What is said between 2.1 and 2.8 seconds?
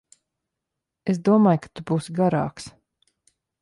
garāks.